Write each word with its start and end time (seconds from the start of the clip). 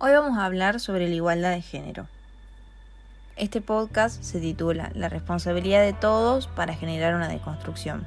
Hoy 0.00 0.12
vamos 0.12 0.38
a 0.38 0.44
hablar 0.44 0.78
sobre 0.78 1.08
la 1.08 1.14
igualdad 1.16 1.50
de 1.50 1.60
género. 1.60 2.06
Este 3.34 3.60
podcast 3.60 4.22
se 4.22 4.38
titula 4.38 4.92
La 4.94 5.08
responsabilidad 5.08 5.82
de 5.82 5.92
todos 5.92 6.46
para 6.46 6.72
generar 6.76 7.16
una 7.16 7.26
deconstrucción. 7.26 8.06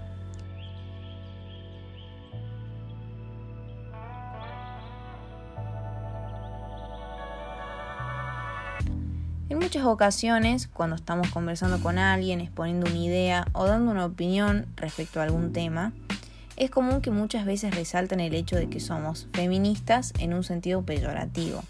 En 9.49 9.59
muchas 9.59 9.83
ocasiones, 9.83 10.69
cuando 10.69 10.95
estamos 10.95 11.29
conversando 11.31 11.81
con 11.81 11.97
alguien, 11.97 12.39
exponiendo 12.39 12.89
una 12.89 12.99
idea 12.99 13.47
o 13.51 13.65
dando 13.65 13.91
una 13.91 14.05
opinión 14.05 14.65
respecto 14.77 15.19
a 15.19 15.23
algún 15.23 15.51
tema, 15.51 15.91
es 16.61 16.69
común 16.69 17.01
que 17.01 17.09
muchas 17.09 17.43
veces 17.45 17.75
resalten 17.75 18.19
el 18.19 18.35
hecho 18.35 18.55
de 18.55 18.69
que 18.69 18.79
somos 18.79 19.27
feministas 19.33 20.13
en 20.19 20.33
un 20.33 20.43
sentido 20.43 20.83
peyorativo, 20.83 21.63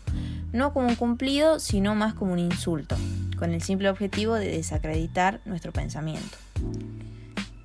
no 0.53 0.73
como 0.73 0.87
un 0.87 0.95
cumplido, 0.95 1.59
sino 1.59 1.95
más 1.95 2.13
como 2.13 2.33
un 2.33 2.39
insulto, 2.39 2.95
con 3.37 3.51
el 3.51 3.61
simple 3.61 3.89
objetivo 3.89 4.35
de 4.35 4.49
desacreditar 4.51 5.41
nuestro 5.45 5.71
pensamiento. 5.71 6.37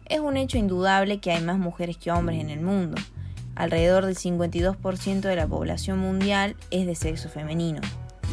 Es 0.07 0.21
un 0.21 0.37
hecho 0.37 0.57
indudable 0.57 1.19
que 1.19 1.33
hay 1.33 1.43
más 1.43 1.59
mujeres 1.59 1.97
que 1.97 2.13
hombres 2.13 2.41
en 2.41 2.51
el 2.51 2.61
mundo. 2.61 2.97
Alrededor 3.57 4.07
del 4.07 4.17
52% 4.17 5.21
de 5.21 5.37
la 5.37 5.47
población 5.47 5.99
mundial 5.99 6.57
es 6.71 6.87
de 6.87 6.95
sexo 6.95 7.29
femenino, 7.29 7.81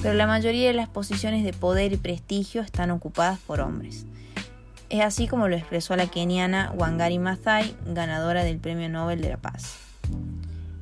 pero 0.01 0.13
la 0.13 0.27
mayoría 0.27 0.67
de 0.67 0.73
las 0.73 0.89
posiciones 0.89 1.43
de 1.43 1.53
poder 1.53 1.93
y 1.93 1.97
prestigio 1.97 2.61
están 2.61 2.91
ocupadas 2.91 3.39
por 3.39 3.61
hombres. 3.61 4.05
Es 4.89 5.01
así 5.01 5.27
como 5.27 5.47
lo 5.47 5.55
expresó 5.55 5.95
la 5.95 6.05
keniana 6.05 6.71
Wangari 6.75 7.17
Maathai, 7.17 7.75
ganadora 7.87 8.43
del 8.43 8.59
Premio 8.59 8.89
Nobel 8.89 9.21
de 9.21 9.29
la 9.29 9.37
Paz. 9.37 9.77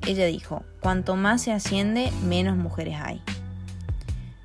Ella 0.05 0.25
dijo, 0.25 0.63
cuanto 0.81 1.16
más 1.16 1.44
se 1.44 1.53
asciende, 1.53 2.11
menos 2.27 2.58
mujeres 2.58 2.97
hay. 2.99 3.22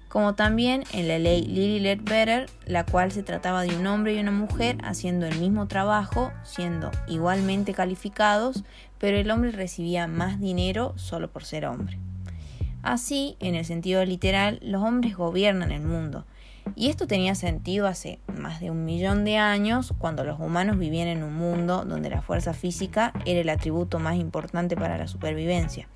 Como 0.08 0.34
también 0.34 0.84
en 0.92 1.08
la 1.08 1.18
ley 1.18 1.42
Lily 1.42 1.80
Ledbetter, 1.80 2.48
la 2.64 2.86
cual 2.86 3.12
se 3.12 3.22
trataba 3.22 3.62
de 3.62 3.76
un 3.76 3.86
hombre 3.86 4.14
y 4.14 4.20
una 4.20 4.30
mujer 4.30 4.78
haciendo 4.82 5.26
el 5.26 5.38
mismo 5.38 5.66
trabajo, 5.66 6.32
siendo 6.44 6.90
igualmente 7.08 7.74
calificados, 7.74 8.64
pero 8.98 9.18
el 9.18 9.30
hombre 9.30 9.50
recibía 9.50 10.06
más 10.06 10.40
dinero 10.40 10.94
solo 10.96 11.28
por 11.28 11.44
ser 11.44 11.66
hombre. 11.66 11.98
Así, 12.82 13.36
en 13.40 13.56
el 13.56 13.64
sentido 13.64 14.04
literal, 14.04 14.60
los 14.62 14.82
hombres 14.82 15.16
gobiernan 15.16 15.72
el 15.72 15.82
mundo, 15.82 16.24
y 16.76 16.88
esto 16.88 17.06
tenía 17.06 17.34
sentido 17.34 17.86
hace 17.86 18.20
más 18.38 18.60
de 18.60 18.70
un 18.70 18.84
millón 18.84 19.24
de 19.24 19.38
años, 19.38 19.92
cuando 19.98 20.24
los 20.24 20.38
humanos 20.38 20.78
vivían 20.78 21.08
en 21.08 21.22
un 21.22 21.34
mundo 21.34 21.84
donde 21.84 22.10
la 22.10 22.22
fuerza 22.22 22.54
física 22.54 23.12
era 23.24 23.40
el 23.40 23.48
atributo 23.48 23.98
más 23.98 24.16
importante 24.16 24.76
para 24.76 24.98
la 24.98 25.08
supervivencia, 25.08 25.88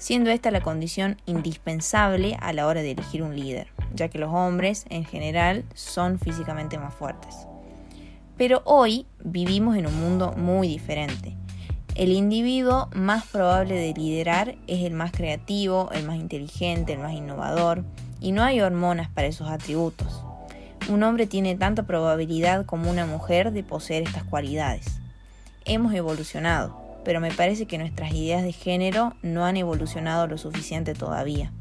siendo 0.00 0.30
esta 0.30 0.50
la 0.50 0.62
condición 0.62 1.18
indispensable 1.26 2.36
a 2.40 2.54
la 2.54 2.66
hora 2.66 2.80
de 2.80 2.92
elegir 2.92 3.22
un 3.22 3.36
líder, 3.36 3.68
ya 3.94 4.08
que 4.08 4.18
los 4.18 4.32
hombres 4.32 4.86
en 4.88 5.04
general 5.04 5.62
son 5.74 6.18
físicamente 6.18 6.78
más 6.78 6.94
fuertes. 6.94 7.34
Pero 8.38 8.62
hoy 8.64 9.06
vivimos 9.22 9.76
en 9.76 9.86
un 9.86 10.00
mundo 10.00 10.32
muy 10.32 10.68
diferente. 10.68 11.36
El 11.94 12.12
individuo 12.12 12.88
más 12.94 13.26
probable 13.26 13.74
de 13.74 13.92
liderar 13.92 14.56
es 14.66 14.84
el 14.84 14.94
más 14.94 15.12
creativo, 15.12 15.90
el 15.92 16.06
más 16.06 16.16
inteligente, 16.16 16.94
el 16.94 17.00
más 17.00 17.12
innovador, 17.12 17.84
y 18.20 18.32
no 18.32 18.42
hay 18.42 18.62
hormonas 18.62 19.10
para 19.10 19.28
esos 19.28 19.50
atributos. 19.50 20.24
Un 20.88 21.02
hombre 21.02 21.26
tiene 21.26 21.56
tanta 21.56 21.82
probabilidad 21.82 22.64
como 22.64 22.90
una 22.90 23.04
mujer 23.04 23.52
de 23.52 23.62
poseer 23.62 24.04
estas 24.04 24.24
cualidades. 24.24 24.98
Hemos 25.66 25.92
evolucionado, 25.92 26.89
pero 27.04 27.20
me 27.20 27.32
parece 27.32 27.66
que 27.66 27.78
nuestras 27.78 28.12
ideas 28.12 28.42
de 28.42 28.52
género 28.52 29.14
no 29.22 29.44
han 29.44 29.56
evolucionado 29.56 30.26
lo 30.26 30.38
suficiente 30.38 30.94
todavía. 30.94 31.52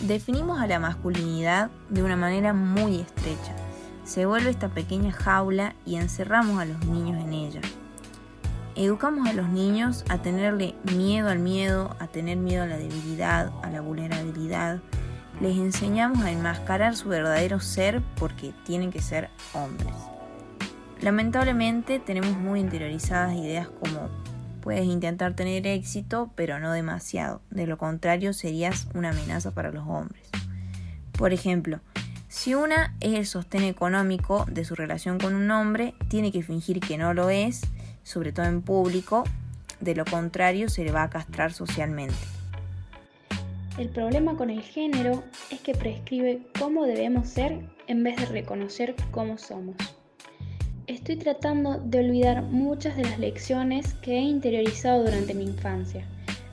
Definimos 0.00 0.60
a 0.60 0.66
la 0.66 0.78
masculinidad 0.78 1.70
de 1.88 2.02
una 2.02 2.16
manera 2.16 2.52
muy 2.52 3.00
estrecha. 3.00 3.54
Se 4.04 4.26
vuelve 4.26 4.50
esta 4.50 4.68
pequeña 4.68 5.12
jaula 5.12 5.74
y 5.84 5.96
encerramos 5.96 6.60
a 6.60 6.64
los 6.64 6.84
niños 6.86 7.22
en 7.24 7.32
ella. 7.32 7.60
Educamos 8.74 9.28
a 9.28 9.32
los 9.32 9.48
niños 9.48 10.04
a 10.08 10.18
tenerle 10.18 10.74
miedo 10.94 11.30
al 11.30 11.38
miedo, 11.38 11.96
a 11.98 12.06
tener 12.08 12.36
miedo 12.36 12.64
a 12.64 12.66
la 12.66 12.76
debilidad, 12.76 13.50
a 13.62 13.70
la 13.70 13.80
vulnerabilidad, 13.80 14.80
les 15.40 15.56
enseñamos 15.56 16.24
a 16.24 16.30
enmascarar 16.30 16.96
su 16.96 17.08
verdadero 17.08 17.60
ser 17.60 18.02
porque 18.18 18.54
tienen 18.64 18.90
que 18.90 19.02
ser 19.02 19.28
hombres. 19.52 19.94
Lamentablemente 21.00 21.98
tenemos 21.98 22.36
muy 22.38 22.60
interiorizadas 22.60 23.34
ideas 23.34 23.68
como 23.68 24.08
puedes 24.60 24.86
intentar 24.86 25.34
tener 25.34 25.66
éxito 25.66 26.30
pero 26.34 26.58
no 26.58 26.72
demasiado, 26.72 27.42
de 27.50 27.66
lo 27.66 27.78
contrario 27.78 28.32
serías 28.32 28.88
una 28.94 29.10
amenaza 29.10 29.52
para 29.52 29.70
los 29.70 29.86
hombres. 29.86 30.28
Por 31.12 31.32
ejemplo, 31.32 31.80
si 32.28 32.54
una 32.54 32.94
es 33.00 33.14
el 33.14 33.26
sostén 33.26 33.62
económico 33.62 34.44
de 34.50 34.64
su 34.64 34.74
relación 34.74 35.18
con 35.18 35.34
un 35.34 35.50
hombre, 35.50 35.94
tiene 36.08 36.32
que 36.32 36.42
fingir 36.42 36.80
que 36.80 36.98
no 36.98 37.14
lo 37.14 37.30
es, 37.30 37.62
sobre 38.02 38.32
todo 38.32 38.46
en 38.46 38.62
público, 38.62 39.24
de 39.80 39.94
lo 39.94 40.04
contrario 40.04 40.68
se 40.68 40.84
le 40.84 40.92
va 40.92 41.04
a 41.04 41.10
castrar 41.10 41.52
socialmente. 41.52 42.14
El 43.78 43.90
problema 43.90 44.36
con 44.36 44.50
el 44.50 44.62
género 44.62 45.22
es 45.50 45.60
que 45.60 45.74
prescribe 45.74 46.46
cómo 46.58 46.84
debemos 46.84 47.28
ser 47.28 47.60
en 47.86 48.02
vez 48.02 48.16
de 48.16 48.26
reconocer 48.26 48.94
cómo 49.10 49.38
somos. 49.38 49.76
Estoy 50.86 51.16
tratando 51.16 51.80
de 51.84 51.98
olvidar 51.98 52.42
muchas 52.42 52.96
de 52.96 53.02
las 53.02 53.18
lecciones 53.18 53.94
que 53.94 54.18
he 54.18 54.20
interiorizado 54.20 55.02
durante 55.02 55.34
mi 55.34 55.42
infancia, 55.42 56.04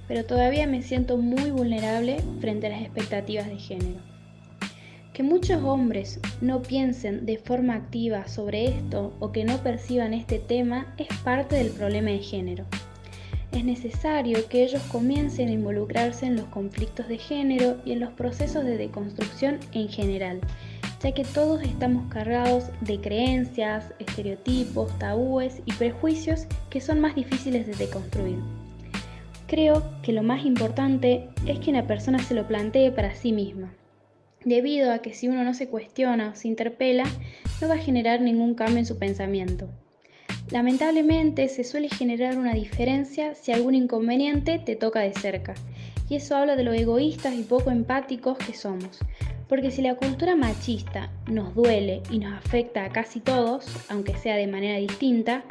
pero 0.08 0.26
todavía 0.26 0.66
me 0.66 0.82
siento 0.82 1.18
muy 1.18 1.52
vulnerable 1.52 2.18
frente 2.42 2.66
a 2.66 2.72
las 2.72 2.82
expectativas 2.82 3.46
de 3.46 3.58
género. 3.58 4.00
Que 5.14 5.22
muchos 5.22 5.62
hombres 5.64 6.20
no 6.42 6.64
piensen 6.64 7.28
de 7.28 7.38
forma 7.38 7.76
activa 7.76 8.28
sobre 8.28 8.66
esto 8.66 9.14
o 9.20 9.32
que 9.32 9.44
no 9.44 9.60
perciban 9.60 10.16
este 10.16 10.40
tema 10.40 10.96
es 10.98 11.10
parte 11.24 11.56
del 11.56 11.70
problema 11.70 12.10
de 12.10 12.20
género 12.20 12.66
es 13.54 13.64
necesario 13.64 14.48
que 14.50 14.64
ellos 14.64 14.82
comiencen 14.92 15.50
a 15.50 15.54
involucrarse 15.54 16.26
en 16.26 16.36
los 16.36 16.46
conflictos 16.46 17.08
de 17.08 17.18
género 17.18 17.78
y 17.86 17.92
en 17.92 18.00
los 18.00 18.12
procesos 18.14 18.66
de 18.66 18.78
deconstrucción 18.78 19.60
en 19.74 19.90
general, 19.90 20.42
ya 21.03 21.12
que 21.12 21.25
todos 21.25 21.62
estamos 21.64 22.09
cargados 22.09 22.69
de 22.80 23.02
creencias, 23.02 23.94
estereotipos, 24.00 24.97
tabúes 25.00 25.62
y 25.66 25.74
prejuicios 25.74 26.47
que 26.69 26.80
son 26.80 27.02
más 27.02 27.14
difíciles 27.14 27.68
de 27.68 27.75
deconstruir. 27.75 28.38
Creo 29.47 29.84
que 30.02 30.13
lo 30.13 30.24
más 30.24 30.46
importante 30.46 31.28
es 31.46 31.59
que 31.59 31.72
una 31.72 31.86
persona 31.86 32.19
se 32.19 32.34
lo 32.34 32.47
plantee 32.47 32.90
para 32.92 33.13
sí 33.16 33.34
misma, 33.34 33.74
debido 34.46 34.94
a 34.94 35.00
que 35.00 35.13
si 35.13 35.28
uno 35.28 35.44
no 35.44 35.53
se 35.53 35.68
cuestiona 35.68 36.30
o 36.30 36.36
se 36.36 36.47
interpela, 36.47 37.03
no 37.62 37.68
va 37.68 37.75
a 37.75 37.80
generar 37.80 38.22
ningún 38.22 38.56
cambio 38.56 38.80
en 38.80 38.86
su 38.86 38.97
pensamiento. 38.97 39.68
Lamentablemente 40.52 41.50
se 41.50 41.66
suele 41.66 41.90
generar 41.90 42.38
una 42.38 42.53
diferencia 42.53 43.36
si 43.36 43.52
algún 43.52 43.75
inconveniente 43.75 44.58
te 44.58 44.78
toca 44.78 45.02
de 45.02 45.13
cerca, 45.13 45.53
y 46.09 46.16
eso 46.16 46.36
habla 46.38 46.56
de 46.56 46.63
lo 46.63 46.74
egoístas 46.74 47.34
y 47.34 47.44
poco 47.44 47.72
empáticos 47.72 48.38
que 48.38 48.53
somos, 48.53 49.00
porque 49.53 49.69
si 49.69 49.84
la 49.84 49.94
cultura 49.94 50.36
machista 50.36 51.12
nos 51.28 51.53
duele 51.53 52.02
y 52.09 52.18
nos 52.18 52.34
afecta 52.34 52.86
a 52.86 52.90
casi 52.90 53.19
todos, 53.19 53.68
aunque 53.88 54.18
sea 54.18 54.36
de 54.36 54.47
manera 54.47 54.80
distinta, 54.80 55.44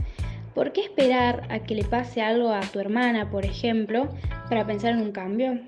¿por 0.56 0.72
qué 0.72 0.80
esperar 0.80 1.46
a 1.50 1.60
que 1.60 1.76
le 1.76 1.84
pase 1.84 2.20
algo 2.20 2.48
a 2.48 2.62
tu 2.62 2.80
hermana, 2.80 3.30
por 3.30 3.44
ejemplo, 3.44 4.08
para 4.48 4.66
pensar 4.66 4.94
en 4.94 5.02
un 5.02 5.12
cambio? 5.12 5.60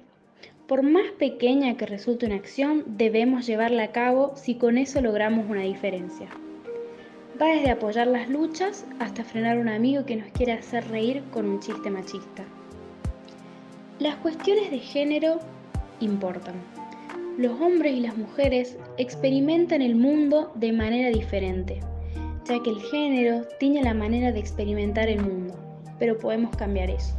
Por 0.67 0.83
más 0.83 1.13
pequeña 1.17 1.77
que 1.77 1.87
resulte 1.87 2.27
una 2.27 2.35
acción, 2.35 2.83
debemos 2.89 3.47
llevarla 3.47 3.85
a 3.85 3.93
cabo 3.93 4.33
si 4.35 4.57
con 4.57 4.79
eso 4.79 5.01
logramos 5.01 5.49
una 5.49 5.63
diferencia. 5.63 6.27
Va 7.41 7.47
desde 7.47 7.71
apoyar 7.71 8.09
las 8.09 8.29
luchas 8.29 8.85
hasta 8.99 9.23
frenar 9.23 9.59
a 9.59 9.61
un 9.61 9.69
amigo 9.69 10.07
que 10.07 10.17
nos 10.17 10.33
quiere 10.33 10.55
hacer 10.55 10.89
reír 10.89 11.23
con 11.31 11.47
un 11.47 11.61
chiste 11.61 11.89
machista. 11.89 12.43
Las 14.01 14.17
cuestiones 14.17 14.73
de 14.73 14.81
género 14.81 15.39
importan. 16.01 16.57
Los 17.37 17.61
hombres 17.61 17.97
y 17.97 18.01
las 18.01 18.17
mujeres 18.17 18.79
experimentan 18.97 19.83
el 19.83 19.97
mundo 19.97 20.53
de 20.55 20.73
manera 20.73 21.09
diferente, 21.09 21.81
ya 22.45 22.63
que 22.63 22.71
el 22.71 22.81
género 22.81 23.43
tiene 23.59 23.83
la 23.83 23.93
manera 23.93 24.31
de 24.31 24.39
experimentar 24.39 25.09
el 25.09 25.21
mundo, 25.21 25.53
pero 25.99 26.17
podemos 26.17 26.55
cambiar 26.57 26.91
eso. 26.91 27.17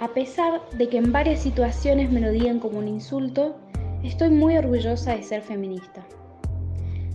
A 0.00 0.08
pesar 0.08 0.60
de 0.76 0.90
que 0.90 0.98
en 0.98 1.12
varias 1.12 1.40
situaciones 1.40 2.12
me 2.12 2.20
lo 2.20 2.30
digan 2.30 2.58
como 2.60 2.78
un 2.78 2.88
insulto, 2.88 3.56
estoy 4.02 4.28
muy 4.28 4.58
orgullosa 4.58 5.16
de 5.16 5.22
ser 5.22 5.40
feminista. 5.40 6.06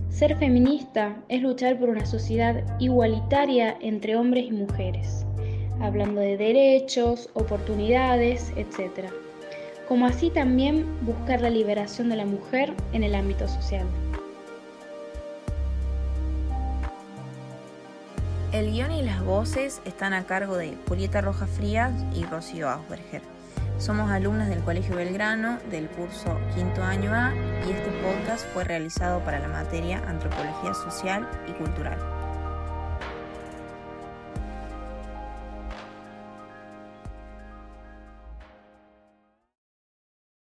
Ser 0.08 0.36
feminista 0.38 1.22
es 1.28 1.40
luchar 1.40 1.78
por 1.78 1.88
una 1.88 2.04
sociedad 2.04 2.64
igualitaria 2.80 3.76
entre 3.80 4.16
hombres 4.16 4.46
y 4.46 4.52
mujeres, 4.52 5.24
hablando 5.80 6.20
de 6.20 6.36
derechos, 6.36 7.30
oportunidades, 7.34 8.52
etc. 8.56 9.21
Como 9.92 10.06
así 10.06 10.30
también 10.30 10.86
buscar 11.04 11.42
la 11.42 11.50
liberación 11.50 12.08
de 12.08 12.16
la 12.16 12.24
mujer 12.24 12.72
en 12.94 13.04
el 13.04 13.14
ámbito 13.14 13.46
social. 13.46 13.86
El 18.52 18.70
guion 18.70 18.90
y 18.92 19.02
las 19.02 19.22
voces 19.22 19.82
están 19.84 20.14
a 20.14 20.24
cargo 20.24 20.56
de 20.56 20.78
Julieta 20.88 21.20
Rojas 21.20 21.50
Frías 21.50 21.92
y 22.14 22.24
Rocío 22.24 22.70
Ausberger. 22.70 23.20
Somos 23.76 24.10
alumnas 24.10 24.48
del 24.48 24.60
Colegio 24.60 24.96
Belgrano 24.96 25.58
del 25.70 25.88
curso 25.88 26.38
quinto 26.54 26.82
año 26.82 27.12
A 27.12 27.34
y 27.68 27.72
este 27.72 27.90
podcast 28.00 28.46
fue 28.54 28.64
realizado 28.64 29.20
para 29.20 29.40
la 29.40 29.48
materia 29.48 30.02
Antropología 30.08 30.72
Social 30.72 31.28
y 31.46 31.52
Cultural. 31.52 32.21